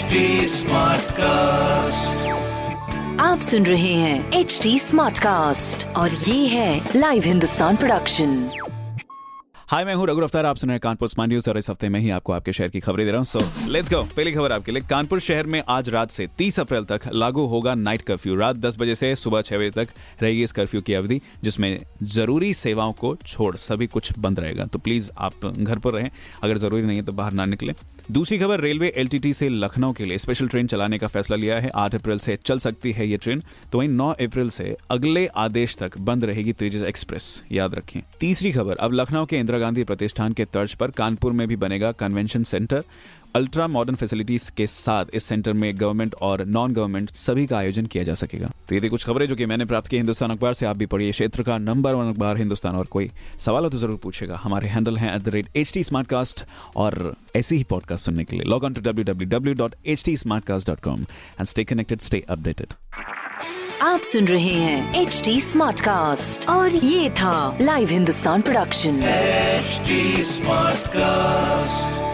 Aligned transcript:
HD 0.00 0.20
Smartcast. 0.48 2.20
आप 3.20 3.40
सुन 3.40 3.66
रहे 3.66 3.92
हैं 3.94 4.32
एच 4.32 4.60
डी 4.62 4.78
स्मार्ट 4.78 5.18
कास्ट 5.18 5.86
और 5.96 6.10
ये 6.10 6.46
है 6.46 6.88
लाइव 6.96 7.22
हिंदुस्तान 7.24 7.76
प्रोडक्शन 7.76 8.50
हाय 9.68 9.84
मैं 9.84 9.94
हूँ 9.94 10.06
रघु 10.08 10.20
अफ्तार 10.20 10.46
आप 10.46 10.56
सुन 10.56 10.68
रहे 10.68 10.74
हैं 10.74 10.80
कानपुर 10.80 11.08
स्मार्ट 11.08 11.28
न्यूज़ 11.30 11.50
और 11.50 11.58
इस 11.58 11.70
हफ़्ते 11.70 11.88
में 11.88 11.98
ही 12.00 12.10
आपको 12.10 12.32
आपके 12.32 12.52
शहर 12.52 12.68
की 12.68 12.80
खबरें 12.80 13.04
दे 13.06 13.10
रहा 13.12 13.18
हूँ। 13.18 13.24
सो 13.24 13.70
लेट्स 13.70 13.92
गो 13.92 14.02
पहली 14.16 14.32
खबर 14.32 14.52
आपके 14.52 14.72
लिए। 14.72 14.82
कानपुर 14.90 15.20
शहर 15.20 15.46
में 15.46 15.62
आज 15.68 15.88
रात 15.88 16.10
से 16.10 16.26
30 16.38 16.60
अप्रैल 16.60 16.84
तक 16.84 17.00
लागू 17.12 17.46
होगा 17.46 17.74
नाइट 17.74 18.02
कर्फ्यू 18.02 18.34
रात 18.36 18.56
10 18.56 18.78
बजे 18.78 18.94
से 18.94 19.14
सुबह 19.16 19.42
6 19.42 19.58
बजे 19.58 19.70
तक 19.70 19.88
रहेगी 20.22 20.42
इस 20.42 20.52
कर्फ्यू 20.52 20.80
की 20.80 20.94
अवधि 20.94 21.20
जिसमें 21.42 21.78
ज़रूरी 22.02 22.54
सेवाओं 22.54 22.92
को 22.92 23.14
छोड़ 23.26 23.56
सभी 23.56 23.86
कुछ 23.86 24.12
बंद 24.18 24.40
रहेगा। 24.40 24.64
तो 24.64 24.78
प्लीज़ 24.78 25.10
आप 25.18 25.46
घर 25.46 25.78
पर 25.78 25.92
रहें। 25.92 26.10
अगर 26.42 26.58
ज़रूरी 26.58 26.82
नहीं 26.82 26.96
है 26.96 27.04
तो 27.04 27.12
बाहर 27.12 27.32
ना 27.32 27.44
निकले। 27.44 27.74
दूसरी 28.10 28.38
खबर, 28.38 28.60
रेलवे 28.60 28.88
एलटीटी 28.96 29.32
से 29.32 29.48
लखनऊ 29.48 29.92
के 29.92 30.04
लिए 30.04 30.18
स्पेशल 30.18 30.48
ट्रेन 30.48 30.66
चलाने 30.66 30.98
का 30.98 31.06
फैसला 31.06 31.36
लिया 31.36 31.58
है। 31.60 31.70
आठ 31.74 31.94
अप्रैल 31.94 32.18
से 32.18 32.36
चल 32.36 32.58
सकती 32.58 32.92
है 32.92 33.06
ये 33.08 33.16
ट्रेन 33.16 33.42
तो 33.72 33.78
वहीं 33.78 33.88
नौ 33.88 34.08
अप्रैल 34.10 34.48
से 34.50 34.76
अगले 34.90 35.26
आदेश 35.26 35.76
तक 35.76 35.98
बंद 35.98 36.24
रहेगी 36.24 36.52
तेजस 36.52 36.82
एक्सप्रेस। 36.82 37.42
याद 37.52 37.74
रखें। 37.74 38.00
तीसरी 38.20 38.52
खबर, 38.52 38.76
अब 38.76 38.92
लखनऊ 38.92 39.26
के 39.26 39.38
इंदिरा 39.38 39.58
गांधी 39.58 39.84
प्रतिष्ठान 39.84 40.32
के 40.32 40.44
तर्ज 40.44 40.74
पर 40.74 40.90
कानपुर 40.90 41.32
में 41.32 41.46
भी 41.48 41.56
बनेगा 41.56 41.92
convention 41.92 42.42
centre. 42.44 42.84
Ultra 43.36 43.66
modern 43.68 43.96
facilities 43.96 44.50
के 44.56 44.66
साथ 44.66 45.04
इस 45.14 45.24
सेंटर 45.24 45.52
में 45.52 45.72
गवर्नमेंट 45.80 46.14
और 46.22 46.44
नॉन 46.46 46.72
गवर्नमेंट 46.74 47.10
सभी 47.16 47.46
का 47.46 47.56
आयोजन 47.58 47.86
किया 47.86 48.04
जा 48.04 48.14
सकेगा। 48.14 48.50
तो 48.68 48.74
ये 48.74 48.88
कुछ 48.88 49.04
खबरें 49.06 49.26
जो 49.28 49.36
कि 49.36 49.46
मैंने 49.46 49.64
प्राप्त 49.64 49.88
की 49.90 49.96
हिंदुस्तान 49.96 50.30
अखबार 50.30 50.54
से 50.54 50.66
आप 50.66 50.76
भी 50.76 50.86
पढ़िए। 50.86 51.10
क्षेत्र 51.12 51.42
का 51.42 51.58
नंबर 51.58 51.94
वन 51.94 52.08
अखबार 52.10 52.36
हिंदुस्तान 52.36 52.76
और 52.76 52.86
कोई 52.86 53.10
सवाल 53.38 53.64
हो 53.64 53.70
तो 53.70 53.78
ज़रूर 53.78 53.96
पूछेगा। 54.02 54.36
हमारे 54.42 54.68
हैंडल 54.68 54.96
है 54.98 55.14
at 55.14 55.22
the 55.22 55.28
rate 55.28 55.56
H 55.56 55.72
T 55.74 55.82
और 56.76 57.14
ऐसी 57.36 57.56
ही 57.56 57.64
पॉडकास्ट 57.70 58.06
सुनने 58.06 58.24
के 58.24 58.36
लिए। 58.36 58.44
Log 58.50 58.64
on 58.64 58.74
to 58.74 58.80
W 58.80 59.04
W 59.04 59.28
W 59.28 59.54
dot 59.54 59.74
H 59.86 60.04
T 60.04 60.16
smart 60.16 60.44
cast 60.44 60.66
dot 60.68 60.80
com 60.80 61.00
and 61.00 61.46
stay 61.46 61.64
connected 61.64 62.00
stay 62.00 62.24
updated 62.28 62.74
आप 63.82 64.00
सुन 64.04 64.26
रहे 64.28 64.52
हैं 64.52 65.02
एच 65.02 65.22
डी 65.24 65.40
स्मार्ट 65.40 65.80
कास्ट 65.80 66.48
और 66.50 66.74
ये 66.74 67.10
था 67.20 67.58
live 67.60 67.88
Hindustan 67.90 68.42
production 68.42 69.00
HD 69.62 69.90
Smartcast. 70.36 72.09